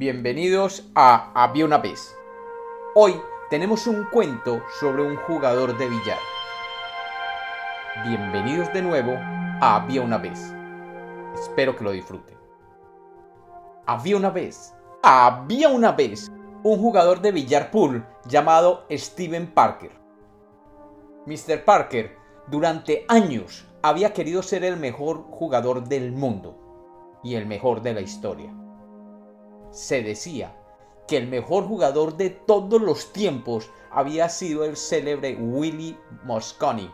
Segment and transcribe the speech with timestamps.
[0.00, 2.16] Bienvenidos a Había una vez.
[2.94, 6.18] Hoy tenemos un cuento sobre un jugador de billar.
[8.06, 10.54] Bienvenidos de nuevo a Había una vez.
[11.34, 12.34] Espero que lo disfruten.
[13.84, 19.92] Había una vez, había una vez, un jugador de billar pool llamado Steven Parker.
[21.26, 21.62] Mr.
[21.62, 26.56] Parker durante años había querido ser el mejor jugador del mundo
[27.22, 28.50] y el mejor de la historia.
[29.70, 30.56] Se decía
[31.06, 36.90] que el mejor jugador de todos los tiempos había sido el célebre Willie Mosconi,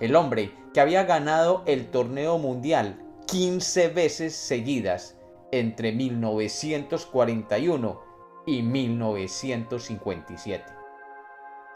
[0.00, 5.18] el hombre que había ganado el torneo mundial 15 veces seguidas
[5.52, 8.02] entre 1941
[8.46, 10.64] y 1957.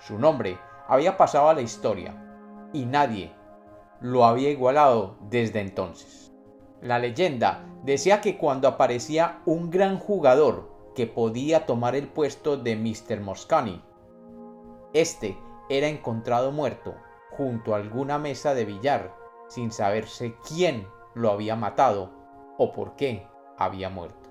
[0.00, 0.58] Su nombre
[0.88, 2.20] había pasado a la historia
[2.72, 3.32] y nadie
[4.00, 6.32] lo había igualado desde entonces.
[6.80, 12.76] La leyenda decía que cuando aparecía un gran jugador que podía tomar el puesto de
[12.76, 13.20] Mr.
[13.20, 13.82] Mosconi,
[14.92, 15.36] este
[15.68, 16.94] era encontrado muerto
[17.30, 19.14] junto a alguna mesa de billar
[19.48, 22.10] sin saberse quién lo había matado
[22.58, 23.26] o por qué
[23.56, 24.28] había muerto.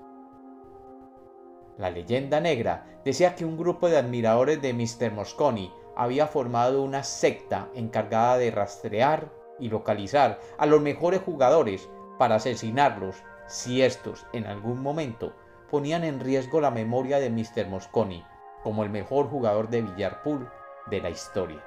[1.76, 5.12] La leyenda negra decía que un grupo de admiradores de Mr.
[5.12, 11.88] Mosconi había formado una secta encargada de rastrear y localizar a los mejores jugadores
[12.18, 15.32] para asesinarlos si estos en algún momento
[15.70, 17.66] ponían en riesgo la memoria de Mr.
[17.68, 18.24] Mosconi
[18.62, 20.50] como el mejor jugador de billar pool
[20.86, 21.62] de la historia.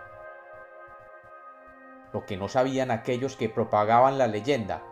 [2.14, 4.84] Lo que no sabían aquellos que propagaban la leyenda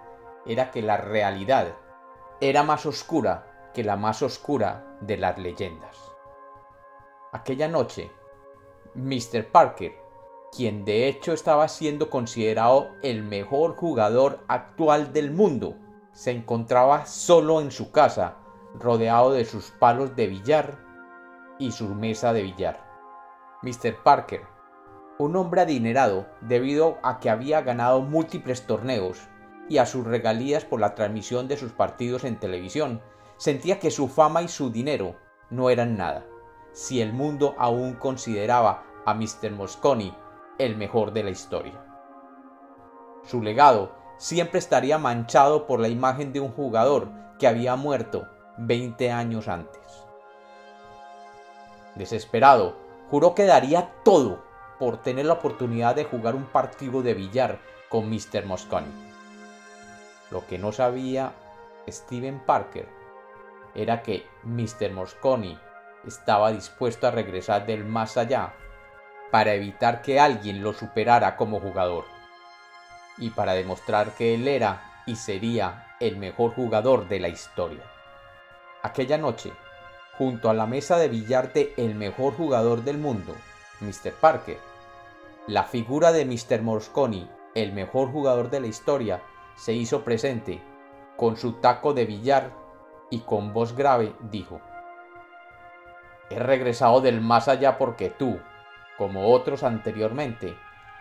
[0.46, 1.76] era que la realidad
[2.40, 5.98] era más oscura que la más oscura de las leyendas.
[7.32, 8.10] Aquella noche,
[8.96, 9.46] Mr.
[9.52, 9.99] Parker,
[10.52, 15.76] quien de hecho estaba siendo considerado el mejor jugador actual del mundo,
[16.12, 18.38] se encontraba solo en su casa,
[18.74, 20.78] rodeado de sus palos de billar
[21.60, 22.86] y su mesa de billar.
[23.62, 24.04] Mr.
[24.04, 24.42] Parker,
[25.18, 29.28] un hombre adinerado debido a que había ganado múltiples torneos
[29.68, 33.02] y a sus regalías por la transmisión de sus partidos en televisión,
[33.38, 35.16] sentía que su fama y su dinero
[35.50, 36.26] no eran nada,
[36.72, 39.52] si el mundo aún consideraba a Mr.
[39.52, 40.14] Mosconi
[40.60, 41.82] el mejor de la historia.
[43.24, 47.08] Su legado siempre estaría manchado por la imagen de un jugador
[47.40, 48.28] que había muerto
[48.58, 49.82] 20 años antes.
[51.96, 52.76] Desesperado,
[53.10, 54.44] juró que daría todo
[54.78, 58.46] por tener la oportunidad de jugar un partido de billar con Mr.
[58.46, 58.92] Mosconi.
[60.30, 61.34] Lo que no sabía
[61.88, 62.88] Steven Parker
[63.76, 64.92] era que Mr.
[64.92, 65.58] Mosconi
[66.06, 68.54] estaba dispuesto a regresar del más allá
[69.32, 72.06] para evitar que alguien lo superara como jugador
[73.18, 77.84] y para demostrar que él era y sería el mejor jugador de la historia.
[78.82, 79.52] Aquella noche,
[80.18, 83.36] junto a la mesa de billar de el mejor jugador del mundo,
[83.82, 84.14] Mr.
[84.14, 84.58] Parker,
[85.48, 86.62] la figura de Mr.
[86.62, 89.22] Mosconi, el mejor jugador de la historia,
[89.56, 90.62] se hizo presente
[91.18, 92.52] con su taco de billar
[93.10, 94.62] y con voz grave dijo,
[96.30, 98.40] He regresado del más allá porque tú,
[99.00, 100.58] como otros anteriormente,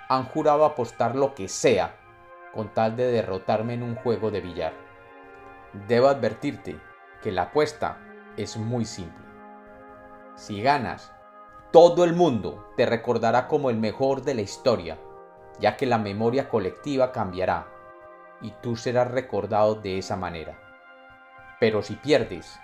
[0.09, 1.97] han jurado apostar lo que sea
[2.55, 4.73] con tal de derrotarme en un juego de billar.
[5.89, 6.81] Debo advertirte
[7.21, 7.99] que la apuesta
[8.37, 9.27] es muy simple.
[10.37, 11.13] Si ganas,
[11.73, 14.97] todo el mundo te recordará como el mejor de la historia,
[15.59, 17.67] ya que la memoria colectiva cambiará
[18.41, 20.57] y tú serás recordado de esa manera.
[21.59, 22.61] Pero si pierdes,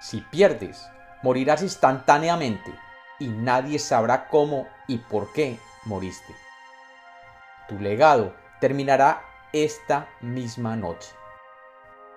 [0.00, 0.90] si pierdes,
[1.22, 2.72] morirás instantáneamente
[3.20, 6.34] y nadie sabrá cómo y por qué moriste.
[7.68, 9.22] Tu legado terminará
[9.52, 11.12] esta misma noche,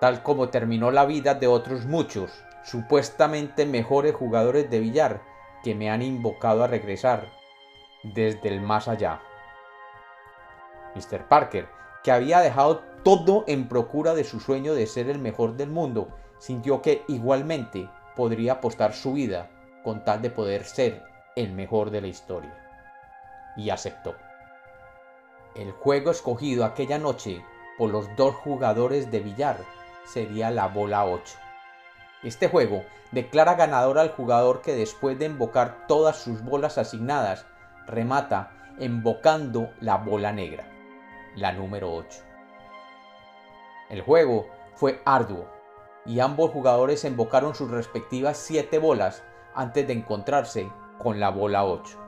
[0.00, 2.32] tal como terminó la vida de otros muchos
[2.64, 5.22] supuestamente mejores jugadores de billar
[5.62, 7.28] que me han invocado a regresar
[8.02, 9.20] desde el más allá.
[10.94, 11.28] Mr.
[11.28, 11.68] Parker,
[12.02, 16.08] que había dejado todo en procura de su sueño de ser el mejor del mundo,
[16.38, 19.50] sintió que igualmente podría apostar su vida
[19.84, 21.04] con tal de poder ser
[21.36, 22.52] el mejor de la historia.
[23.56, 24.16] Y aceptó.
[25.54, 27.44] El juego escogido aquella noche
[27.78, 29.58] por los dos jugadores de billar
[30.04, 31.36] sería la bola 8.
[32.24, 32.82] Este juego
[33.12, 37.46] declara ganador al jugador que después de invocar todas sus bolas asignadas,
[37.86, 40.64] remata invocando la bola negra,
[41.36, 42.20] la número 8.
[43.90, 45.48] El juego fue arduo
[46.06, 49.22] y ambos jugadores invocaron sus respectivas 7 bolas
[49.54, 51.98] antes de encontrarse con la bola 8.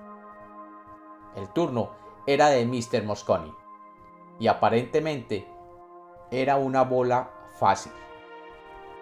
[1.37, 1.91] El turno
[2.27, 3.05] era de Mr.
[3.05, 3.55] Mosconi
[4.39, 5.47] y aparentemente
[6.31, 7.93] era una bola fácil.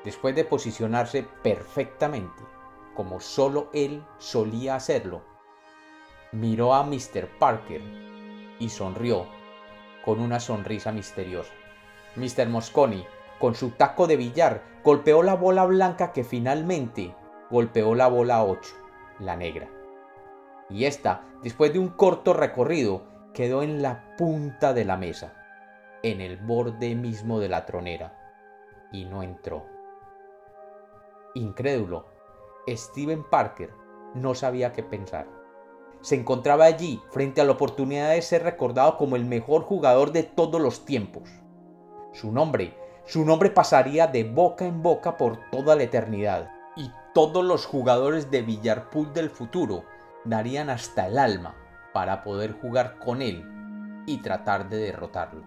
[0.05, 2.43] Después de posicionarse perfectamente,
[2.94, 5.23] como solo él solía hacerlo,
[6.32, 7.29] miró a Mr.
[7.38, 7.81] Parker
[8.58, 9.26] y sonrió
[10.05, 11.52] con una sonrisa misteriosa.
[12.17, 12.49] Mr.
[12.49, 13.06] Mosconi,
[13.38, 17.14] con su taco de billar, golpeó la bola blanca que finalmente
[17.50, 18.75] golpeó la bola 8,
[19.20, 19.69] la negra.
[20.70, 23.02] Y esta, después de un corto recorrido,
[23.32, 25.35] quedó en la punta de la mesa,
[26.02, 28.19] en el borde mismo de la tronera,
[28.93, 29.67] y no entró.
[31.35, 32.06] Incrédulo,
[32.69, 33.70] Steven Parker
[34.14, 35.26] no sabía qué pensar.
[36.00, 40.23] Se encontraba allí frente a la oportunidad de ser recordado como el mejor jugador de
[40.23, 41.29] todos los tiempos.
[42.12, 42.75] Su nombre,
[43.06, 48.31] su nombre pasaría de boca en boca por toda la eternidad, y todos los jugadores
[48.31, 49.85] de Villarpool del futuro
[50.25, 51.55] darían hasta el alma
[51.93, 53.44] para poder jugar con él
[54.06, 55.44] y tratar de derrotarlo.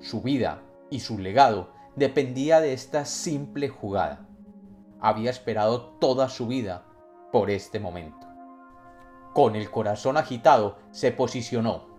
[0.00, 4.26] Su vida y su legado dependía de esta simple jugada
[5.04, 6.86] había esperado toda su vida
[7.30, 8.26] por este momento.
[9.34, 11.92] Con el corazón agitado, se posicionó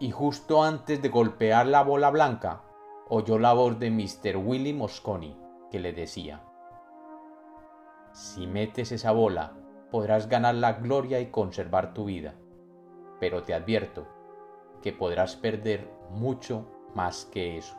[0.00, 2.64] y justo antes de golpear la bola blanca,
[3.08, 4.38] oyó la voz de Mr.
[4.38, 5.38] Willy Mosconi
[5.70, 6.42] que le decía,
[8.16, 9.52] Si metes esa bola,
[9.90, 12.32] podrás ganar la gloria y conservar tu vida,
[13.20, 14.06] pero te advierto
[14.80, 17.76] que podrás perder mucho más que eso.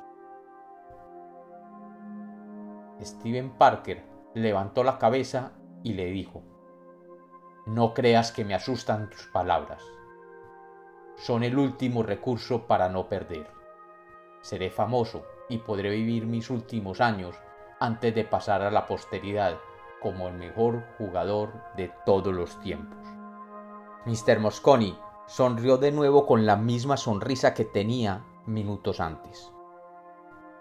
[3.01, 4.03] Steven Parker
[4.35, 6.43] levantó la cabeza y le dijo,
[7.65, 9.81] No creas que me asustan tus palabras.
[11.15, 13.47] Son el último recurso para no perder.
[14.41, 17.35] Seré famoso y podré vivir mis últimos años
[17.79, 19.57] antes de pasar a la posteridad
[20.01, 22.97] como el mejor jugador de todos los tiempos.
[24.05, 24.39] Mr.
[24.39, 24.97] Mosconi
[25.27, 29.51] sonrió de nuevo con la misma sonrisa que tenía minutos antes.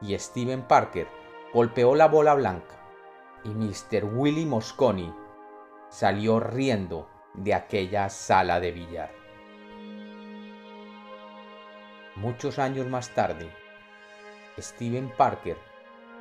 [0.00, 1.09] Y Steven Parker
[1.55, 2.75] golpeó la bola blanca
[3.44, 4.05] y Mr.
[4.05, 5.15] Willy Mosconi
[5.89, 9.11] salió riendo de aquella sala de billar.
[12.17, 13.50] Muchos años más tarde,
[14.59, 15.59] Steven Parker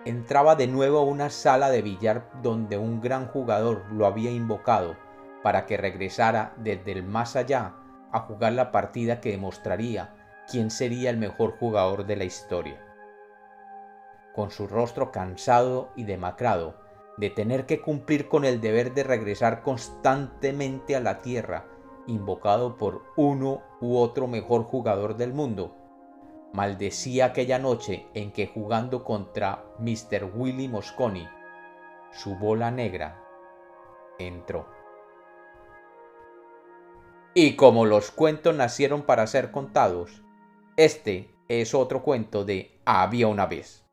[0.06, 4.96] entraba de nuevo a una sala de billar donde un gran jugador lo había invocado
[5.44, 7.74] para que regresara desde el más allá
[8.12, 10.14] a jugar la partida que demostraría
[10.50, 12.80] quién sería el mejor jugador de la historia.
[14.34, 16.76] Con su rostro cansado y demacrado,
[17.18, 21.66] de tener que cumplir con el deber de regresar constantemente a la Tierra,
[22.08, 25.76] invocado por uno u otro mejor jugador del mundo,
[26.56, 30.32] maldecía aquella noche en que jugando contra Mr.
[30.34, 31.28] Willy Mosconi,
[32.12, 33.22] su bola negra
[34.18, 34.66] entró.
[37.34, 40.24] Y como los cuentos nacieron para ser contados,
[40.78, 43.85] este es otro cuento de Había una vez.